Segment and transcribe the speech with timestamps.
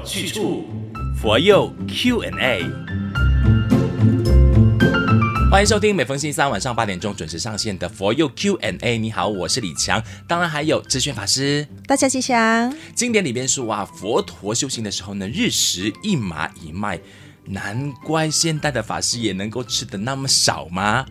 [0.00, 0.64] 有去处，
[1.20, 2.64] 佛佑 Q&A。
[5.50, 8.96] 欢迎收听每逢星期三晚上八点钟准时上线的佛佑 Q&A。
[8.96, 11.66] 你好，我是李强，当然还有智炫法师。
[11.86, 12.74] 大家吉祥。
[12.94, 16.98] 经典里边说啊，佛陀修行的时候呢，日食一麻一麦，
[17.44, 21.04] 难怪现代的法师也能够吃得那么少吗？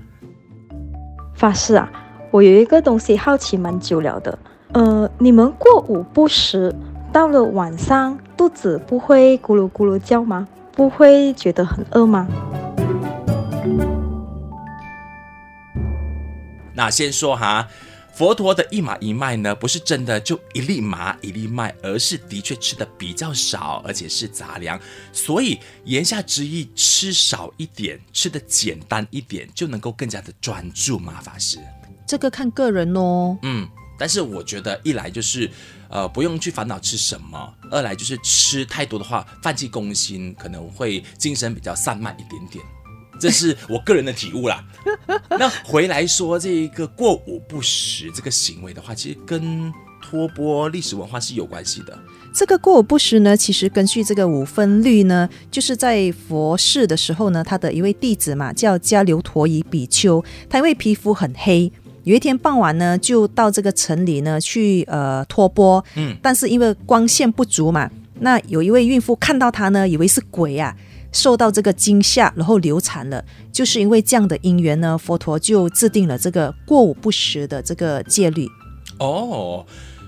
[1.36, 1.92] 法师啊，
[2.32, 4.40] 我有一个东西好奇蛮久了的，
[4.74, 6.74] 呃，你们过午不食，
[7.20, 10.48] 到了晚上肚子不会咕噜咕噜叫吗？
[10.72, 12.26] 不会觉得很饿吗？
[16.74, 17.68] 那先说哈，
[18.14, 24.80] 佛陀的一麻一麦呢，不是真的就一粒麻一粒麦，而是的确吃的比较少，而且是杂粮。
[25.12, 31.60] 所以言下之意，吃少一点，吃的简单一点，就能够更加的专注嘛，法师。
[32.08, 33.38] 这个看个人哦。
[33.42, 33.68] 嗯，
[34.00, 35.52] 但是我觉得一来就是，
[35.90, 42.64] 呃，不用去烦恼吃什么；二来就是吃太多的话，饭气攻心，可能会精神比较散漫一点点。
[43.20, 44.64] 这是我个人的体悟啦。
[45.38, 52.00] 那回来说这一个过午不食这个行为的话，其实跟托钵历史文化是有关系的。
[52.34, 61.70] 这个过午不食呢，其实根据这个五分律呢，就是在佛世的时候呢，他的一位弟子嘛，叫迦留陀夷比丘，他因为皮肤很黑，
[62.10, 67.88] 有一天傍晚呢，就到这个城里呢去呃托钵，嗯，但是因为光线不足嘛，
[68.22, 70.76] 那有一位孕妇看到他呢，以为是鬼啊。
[71.12, 78.48] 受到这个惊吓，然后流产了，就是因为这样的因缘呢，佛陀就制定了这个过午不食的这个戒律。
[78.98, 79.64] 哦，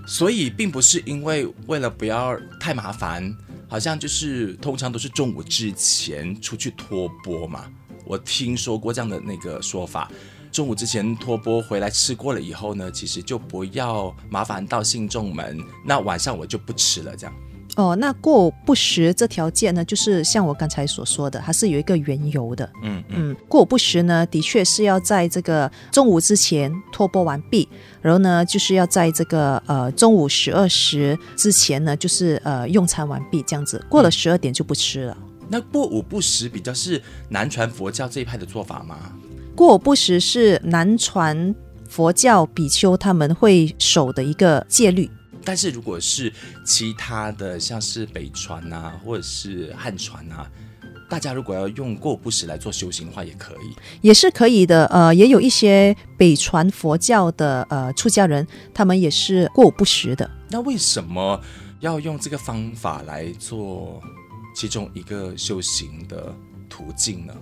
[0.08, 3.32] 所以并不是因为为了不要太麻烦，
[3.68, 7.66] 好像就是通常都是中午之前出去托钵嘛。
[8.06, 10.12] 我听说过这样的那个说法，
[10.52, 17.34] 中午之前托钵回来吃过了以后呢，其实就不要麻烦到信众们，那晚上我就不吃了这样。
[17.78, 22.70] 哦，那过午不食这条戒呢，就是像我刚才所说的，它是有一个缘由的。
[22.84, 27.70] 嗯嗯，过午不食呢，的确是要在这个中午之前托钵完毕，
[28.02, 35.18] 然后呢，就是要在这个呃中午十二时之前呢，就是呃用餐完毕这样子，过了十二点就不吃了。
[35.22, 39.14] 嗯，那过午不食比较是南传佛教这一派的做法吗？
[39.62, 41.54] 过午不食是南传
[41.88, 45.08] 佛教比丘他们会守的一个戒律。
[45.44, 46.34] 但是如果是
[46.66, 50.50] 其他的，像是北传啊，或者是汉传啊，
[51.08, 54.88] 大家如果要用过午不食来做修行的话，也可以，也是可以的。
[54.88, 60.28] 呃，也有一些北传佛教的呃出家人，他们也是过午不食的。
[60.50, 61.40] 那为什么
[61.82, 64.02] 要用这个方法来做
[64.56, 66.36] 其中一个修行的
[66.68, 67.36] 途径呢？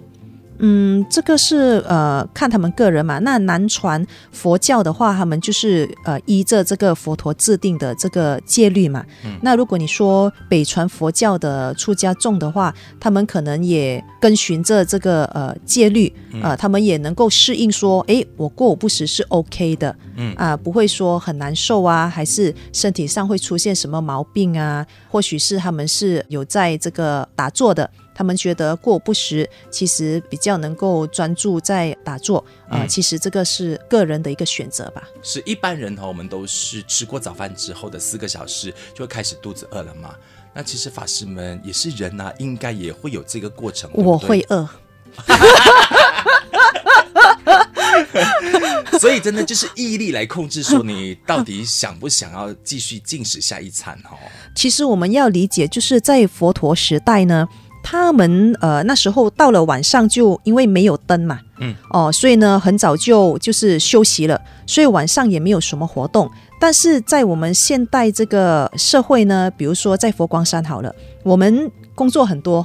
[0.59, 3.19] 嗯，这个是呃看他们个人嘛。
[3.19, 9.03] 那南传佛教的话，他们就是呃依着这个佛陀制定的这个戒律嘛。
[9.25, 9.37] 嗯。
[9.41, 16.11] 那如果你说北传佛教的出家众的话，他们可能也跟循着这个呃戒律，
[16.41, 24.85] 呃，他们也能够适应说，哎，我过午不食是 OK 的，嗯啊，不会说很难受啊，还是身体上会出现什么毛病啊？
[25.09, 27.89] 或许是他们是有在这个打坐的。
[28.19, 32.85] 他们觉得过午不食，其实比较能够专注在打坐啊、呃。
[32.85, 35.07] 其实这个是个人的一个选择吧。
[35.23, 40.13] 是一般人哈，我们都是吃过早饭之后的四个小时就会开始肚子饿了嘛。
[40.53, 43.89] 那其实法师们也是人呐、啊，应该也会有这个过程。
[43.93, 44.67] 我会饿，
[48.99, 54.17] 所以真的就是毅力来控制，说你到底想不想要继续进食下一餐哦。
[54.53, 57.47] 其实我们要理解，就是在佛陀时代呢。
[57.91, 66.29] 他们呃那时候到了晚上就因为没有灯嘛，嗯哦，所以呢很早就就是休息了，所以晚上也没有什么活动。
[66.59, 72.63] 但是在我们现代这个社会呢，比如说在佛光山好了，我们工作很多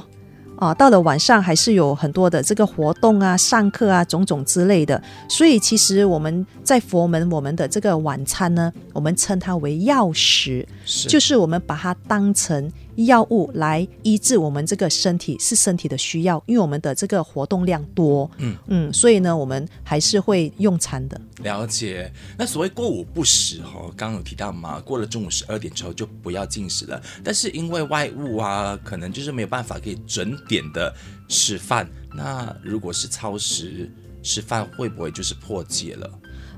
[0.57, 5.01] 啊，到了晚上还是有很多的这个活动啊、上课啊种种之类的。
[5.27, 10.63] 所以其实我们在佛门我们的这个晚餐呢，我们称它为药食，
[11.09, 12.71] 就是我们把它当成。
[12.95, 21.19] 药物来医治我们这个身体是身体的需要，因为我们的这个活动量多，嗯嗯，所以呢，我们还是会用餐的。
[21.39, 22.11] 了解。
[22.37, 27.01] 那所谓过午不食哈，刚刚有提到嘛，过了中午十二点之后就不要进食了。
[27.23, 30.93] 但是因为外务啊，可能就是没有办法可以准点的
[31.27, 31.89] 吃饭。
[32.13, 33.91] 那如果是超时
[34.23, 36.09] 吃饭，会不会就是破戒了？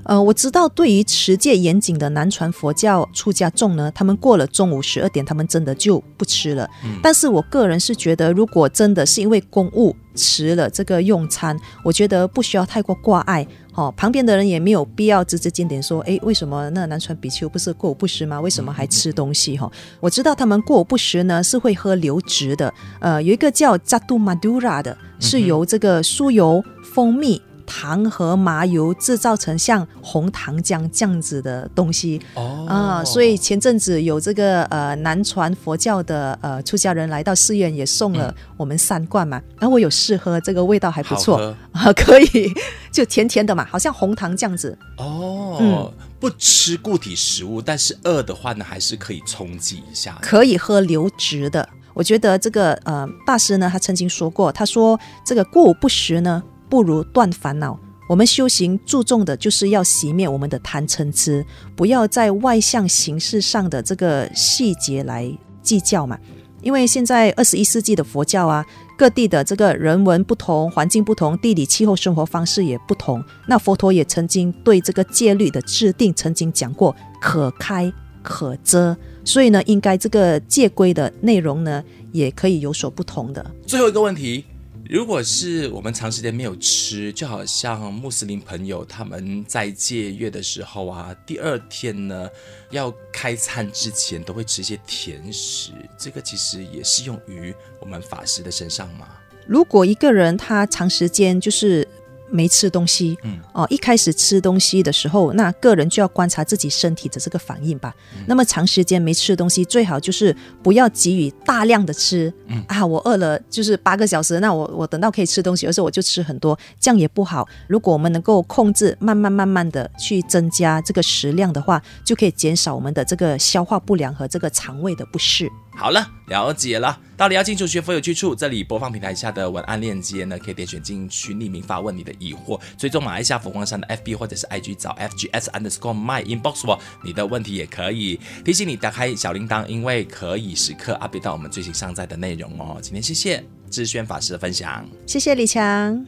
[0.08, 6.66] 呃，我知道，对于持戒严谨的南传佛教出家众呢，他们过了中午十二点，他们真的就不吃了。
[6.82, 13.46] 嗯，但是我个人是觉得，如果真的是因为公务迟了这个用餐，我觉得不需要太过挂碍。
[13.74, 18.40] 哦，旁边的人也没有必要指指点点说，诶，为什么那南传比丘不是过午不食吗？
[18.40, 19.58] 为什么还吃东西？
[19.58, 22.72] 哈、嗯，我知道他们过午不食呢，是会喝流质的。
[22.98, 27.40] 呃，有一个叫 Jatu Madura 的，是由这个酥油、蜂蜜。
[27.68, 32.20] 糖和麻油制造成像红糖浆这样子的东西。
[32.34, 32.66] 哦。
[32.66, 41.54] 啊，所以前阵子有这个呃南传佛教的呃出家人来到寺院，也送了我们三罐嘛，然后、我有试喝，这个味道还不错。
[41.94, 42.52] 可以
[42.90, 44.76] 就甜甜的嘛，好像红糖这样子。
[44.96, 45.58] 哦。
[45.60, 51.68] 嗯，不吃固体食物，但是饿的话呢，还是可以充饥一下，可以喝流质的。
[51.94, 56.42] 我觉得这个呃大师呢，他曾经说过，他说这个过午不食呢。
[56.68, 57.78] 不如断烦恼。
[58.08, 61.44] 我们修行注重的就是要熄灭我们的贪嗔痴，
[61.76, 65.30] 不要在外向形式上的这个细节来
[65.62, 66.18] 计较嘛。
[66.62, 68.64] 因为现在二十一世纪的佛教啊，
[68.96, 73.22] 各地的这个人文不同，环境不同，地理气候生活方式也不同。
[73.46, 77.92] 那佛陀也曾经对这个戒律的制定曾经讲过，可开
[78.22, 83.54] 可遮，所以呢，应该这个戒规的内容呢，也可以有所不同的。
[83.66, 84.44] 最后一个问题。
[84.88, 92.26] 如果是我们长时间没有吃，就好像穆斯林朋友他们在戒月的时候啊，第二天呢
[92.70, 99.08] 要开餐之前都会吃一些甜食，这个其实也适用于我们法师的身上吗？
[99.46, 101.86] 如果一个人他长时间就是。
[102.30, 107.94] 没吃东西，嗯，哦，一开始吃东西的时候，那个人就要观察自己身体的这个反应吧。
[108.16, 117.48] 嗯、那么长时间没吃东西，最好就是不要给予大量的吃，嗯啊，我饿了就是八个小时，那我我等到可以吃东西的时候我就吃很多，这样也不好。
[117.66, 125.50] 如果我们能够控制，慢慢慢慢的去增加这个食量的话，就可以减少我们的这个消化不良和这个肠胃的不适。
[125.78, 126.98] 好了，了解了。
[127.16, 132.60] 到底要清楚学佛有去处，这里播放平台下的文案链接呢，可以点选进去匿名发问你的疑惑。
[132.76, 142.78] 追踪马来西亚佛光山的 FB 或者是 IG 找 FGS underscore my inbox 我，你的问题也可以提醒你打开小铃铛，因为可以时刻 update 到我们最新上载的内容哦。
[142.82, 146.04] 今天谢谢智轩法师的分享，谢谢李强。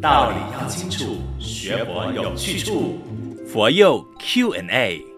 [0.00, 3.00] 道理要清楚，学佛有去处，
[3.44, 5.11] 佛佑 Q&A。